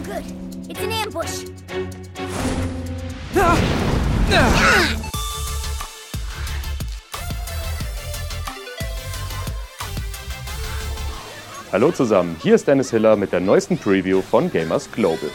[0.00, 0.24] no good.
[0.68, 1.44] It's an ambush.
[11.72, 15.30] Hallo zusammen, hier ist Dennis Hiller mit der neuesten Preview von Gamers Global.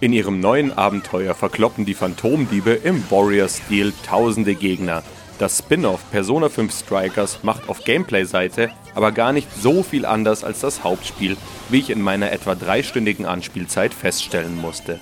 [0.00, 5.02] In ihrem neuen Abenteuer verkloppen die Phantomdiebe im Warrior-Stil tausende Gegner.
[5.38, 10.60] Das Spin-off Persona 5 Strikers macht auf Gameplay-Seite aber gar nicht so viel anders als
[10.60, 11.36] das Hauptspiel,
[11.68, 15.00] wie ich in meiner etwa dreistündigen Anspielzeit feststellen musste.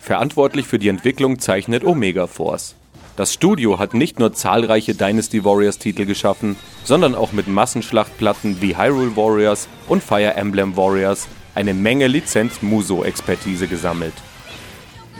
[0.00, 2.76] Verantwortlich für die Entwicklung zeichnet Omega Force.
[3.16, 8.76] Das Studio hat nicht nur zahlreiche Dynasty Warriors Titel geschaffen, sondern auch mit Massenschlachtplatten wie
[8.76, 14.12] Hyrule Warriors und Fire Emblem Warriors eine Menge Lizenz-Muso-Expertise gesammelt.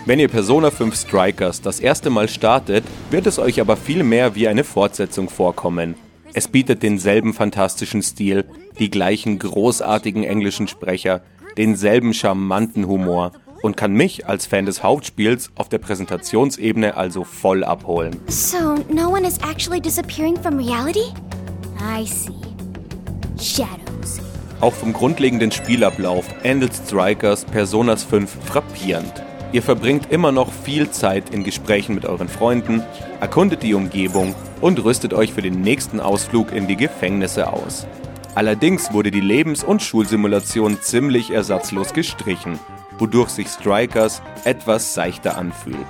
[0.07, 4.37] Wenn ihr Persona 5 Strikers das erste Mal startet, wird es euch aber viel mehr
[4.37, 5.97] wie eine Fortsetzung vorkommen.
[6.33, 8.45] Es bietet denselben fantastischen Stil,
[8.79, 11.23] die gleichen großartigen englischen Sprecher,
[11.57, 17.65] denselben charmanten Humor und kann mich als Fan des Hauptspiels auf der Präsentationsebene also voll
[17.65, 18.21] abholen.
[18.29, 21.13] So, no one is actually disappearing from reality?
[21.81, 22.31] I see.
[23.43, 24.21] Shadows.
[24.61, 29.26] Auch vom grundlegenden Spielablauf ähnelt Strikers Personas 5 frappierend.
[29.57, 32.83] Ihr verbringt immer noch viel Zeit in Gesprächen mit euren Freunden,
[33.23, 37.87] erkundet die Umgebung und rüstet euch für den nächsten Ausflug in die Gefängnisse aus.
[38.35, 42.59] Allerdings wurde die Lebens- und Schulsimulation ziemlich ersatzlos gestrichen
[42.99, 45.87] wodurch sich Strikers etwas seichter anfühlt.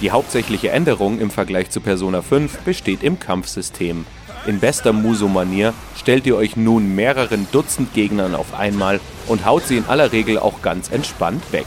[0.00, 4.06] Die hauptsächliche Änderung im Vergleich zu Persona 5 besteht im Kampfsystem.
[4.44, 9.76] In bester Muso-Manier stellt ihr euch nun mehreren Dutzend Gegnern auf einmal und haut sie
[9.76, 11.66] in aller Regel auch ganz entspannt weg.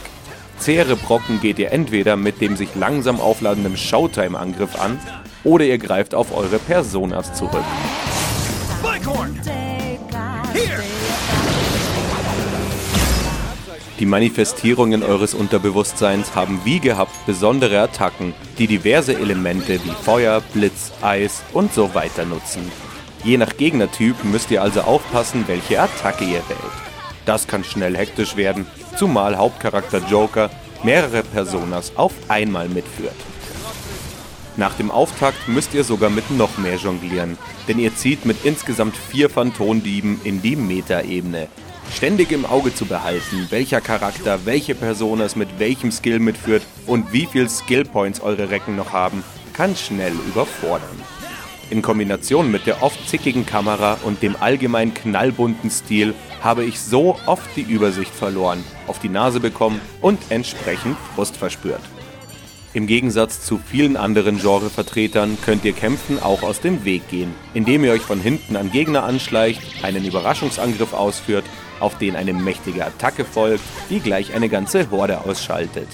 [0.58, 4.98] Zähere Brocken geht ihr entweder mit dem sich langsam aufladenden Showtime-Angriff an
[5.44, 7.64] oder ihr greift auf eure Personas zurück.
[14.00, 20.92] Die Manifestierungen eures Unterbewusstseins haben wie gehabt besondere Attacken, die diverse Elemente wie Feuer, Blitz,
[21.00, 22.70] Eis und so weiter nutzen.
[23.22, 26.93] Je nach Gegnertyp müsst ihr also aufpassen, welche Attacke ihr wählt.
[27.26, 30.50] Das kann schnell hektisch werden, zumal Hauptcharakter Joker
[30.82, 33.16] mehrere Personas auf einmal mitführt.
[34.56, 37.36] Nach dem Auftakt müsst ihr sogar mit noch mehr jonglieren,
[37.66, 41.48] denn ihr zieht mit insgesamt vier Phantomdieben in die Metaebene,
[41.92, 47.12] ständig im Auge zu behalten, welcher Charakter welche Person es mit welchem Skill mitführt und
[47.12, 49.24] wie viel Skillpoints eure Recken noch haben,
[49.54, 51.02] kann schnell überfordern.
[51.74, 57.16] In Kombination mit der oft zickigen Kamera und dem allgemein knallbunten Stil habe ich so
[57.26, 61.80] oft die Übersicht verloren, auf die Nase bekommen und entsprechend Frust verspürt.
[62.74, 67.82] Im Gegensatz zu vielen anderen Genrevertretern könnt ihr Kämpfen auch aus dem Weg gehen, indem
[67.82, 71.44] ihr euch von hinten an Gegner anschleicht, einen Überraschungsangriff ausführt
[71.80, 75.88] auf den eine mächtige Attacke folgt, die gleich eine ganze Horde ausschaltet.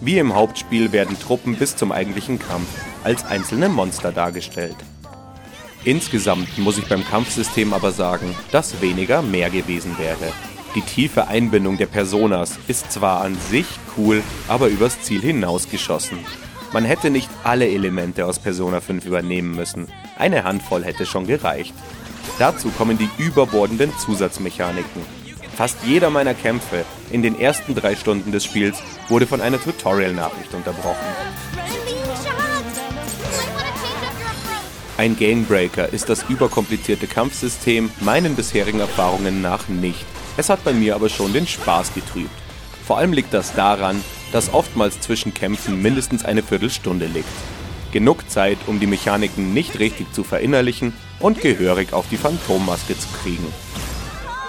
[0.00, 2.66] Wie im Hauptspiel werden Truppen bis zum eigentlichen Kampf
[3.04, 4.74] als einzelne Monster dargestellt.
[5.84, 10.32] Insgesamt muss ich beim Kampfsystem aber sagen, dass weniger mehr gewesen wäre.
[10.74, 16.18] Die tiefe Einbindung der Personas ist zwar an sich cool, aber übers Ziel hinausgeschossen.
[16.72, 19.88] Man hätte nicht alle Elemente aus Persona 5 übernehmen müssen.
[20.16, 21.74] Eine Handvoll hätte schon gereicht.
[22.38, 25.02] Dazu kommen die überbordenden Zusatzmechaniken.
[25.56, 30.54] Fast jeder meiner Kämpfe in den ersten drei Stunden des Spiels wurde von einer Tutorial-Nachricht
[30.54, 31.06] unterbrochen.
[35.00, 40.04] Ein Gamebreaker ist das überkomplizierte Kampfsystem meinen bisherigen Erfahrungen nach nicht.
[40.36, 42.28] Es hat bei mir aber schon den Spaß getrübt.
[42.84, 47.30] Vor allem liegt das daran, dass oftmals zwischen Kämpfen mindestens eine Viertelstunde liegt.
[47.92, 53.08] Genug Zeit, um die Mechaniken nicht richtig zu verinnerlichen und gehörig auf die Phantommaske zu
[53.22, 53.46] kriegen.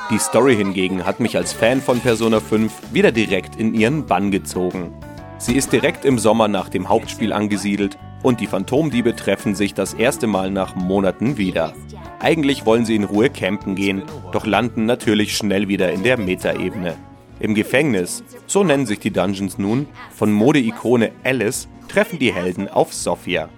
[0.09, 4.31] Die Story hingegen hat mich als Fan von Persona 5 wieder direkt in ihren Bann
[4.31, 4.91] gezogen.
[5.37, 9.93] Sie ist direkt im Sommer nach dem Hauptspiel angesiedelt und die Phantomdiebe treffen sich das
[9.93, 11.73] erste Mal nach Monaten wieder.
[12.19, 16.95] Eigentlich wollen sie in Ruhe campen gehen, doch landen natürlich schnell wieder in der Metaebene.
[17.39, 22.93] Im Gefängnis, so nennen sich die Dungeons nun, von Modeikone Alice treffen die Helden auf
[22.93, 23.49] Sophia.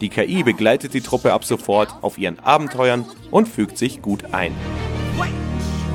[0.00, 4.54] Die KI begleitet die Truppe ab sofort auf ihren Abenteuern und fügt sich gut ein.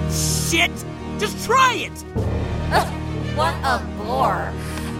[0.09, 0.71] Shit!
[1.19, 1.91] Just try it!
[2.71, 2.87] Ugh,
[3.35, 4.51] what a bore.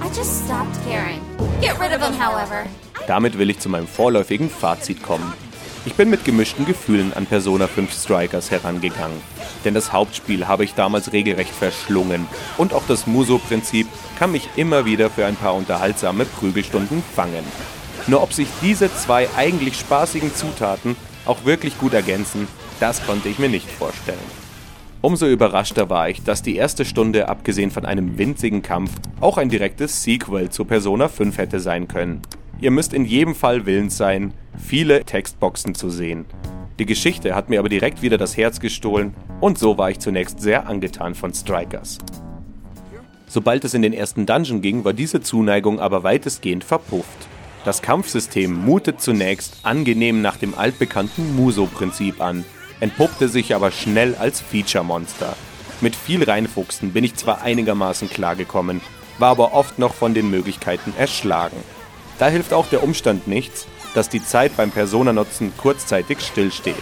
[0.01, 1.21] I just stopped caring.
[1.61, 2.65] Get rid of him, however.
[3.07, 5.33] Damit will ich zu meinem vorläufigen Fazit kommen.
[5.85, 9.21] Ich bin mit gemischten Gefühlen an Persona 5 Strikers herangegangen.
[9.63, 12.25] Denn das Hauptspiel habe ich damals regelrecht verschlungen.
[12.57, 13.87] Und auch das Muso-Prinzip
[14.17, 17.43] kann mich immer wieder für ein paar unterhaltsame Prügelstunden fangen.
[18.07, 22.47] Nur ob sich diese zwei eigentlich spaßigen Zutaten auch wirklich gut ergänzen,
[22.79, 24.17] das konnte ich mir nicht vorstellen.
[25.01, 28.91] Umso überraschter war ich, dass die erste Stunde, abgesehen von einem winzigen Kampf,
[29.21, 32.23] auch ein direktes Sequel zu Persona 5 hätte sein können.
[32.61, 36.25] Ihr müsst in jedem Fall willens sein, viele Textboxen zu sehen.
[36.79, 40.39] Die Geschichte hat mir aber direkt wieder das Herz gestohlen und so war ich zunächst
[40.39, 41.99] sehr angetan von Strikers.
[43.27, 47.27] Sobald es in den ersten Dungeon ging, war diese Zuneigung aber weitestgehend verpufft.
[47.65, 52.45] Das Kampfsystem mutet zunächst angenehm nach dem altbekannten Muso-Prinzip an,
[52.79, 55.35] entpuppte sich aber schnell als Feature-Monster.
[55.81, 58.79] Mit viel Reinfuchsen bin ich zwar einigermaßen klargekommen,
[59.19, 61.57] war aber oft noch von den Möglichkeiten erschlagen.
[62.19, 66.75] Da hilft auch der Umstand nichts, dass die Zeit beim Persona-Nutzen kurzzeitig stillsteht.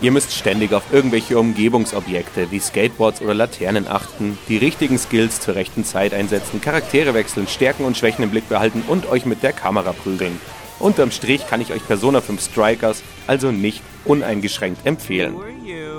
[0.00, 5.54] Ihr müsst ständig auf irgendwelche Umgebungsobjekte wie Skateboards oder Laternen achten, die richtigen Skills zur
[5.54, 9.52] rechten Zeit einsetzen, Charaktere wechseln, Stärken und Schwächen im Blick behalten und euch mit der
[9.52, 10.40] Kamera prügeln.
[10.80, 15.36] Unterm Strich kann ich euch Persona 5 Strikers also nicht uneingeschränkt empfehlen.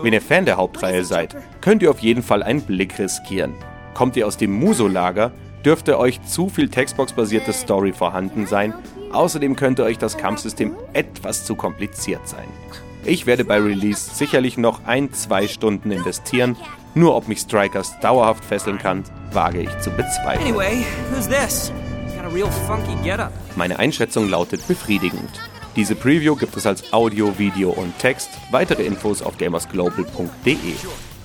[0.02, 3.54] Wenn ihr Fan der Hauptreihe seid, könnt ihr auf jeden Fall einen Blick riskieren.
[3.94, 5.32] Kommt ihr aus dem Muso-Lager,
[5.66, 8.74] dürfte euch zu viel Textbox-basierte Story vorhanden sein.
[9.12, 12.48] Außerdem könnte euch das Kampfsystem etwas zu kompliziert sein.
[13.06, 16.56] Ich werde bei Release sicherlich noch ein, zwei Stunden investieren.
[16.96, 20.48] Nur ob mich Strikers dauerhaft fesseln kann, wage ich zu bezweifeln.
[20.48, 20.86] Anyway.
[23.56, 25.30] Meine Einschätzung lautet befriedigend.
[25.76, 28.30] Diese Preview gibt es als Audio, Video und Text.
[28.52, 30.56] Weitere Infos auf gamersglobal.de.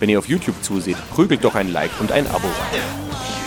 [0.00, 3.37] Wenn ihr auf YouTube zuseht, prügelt doch ein Like und ein Abo rein.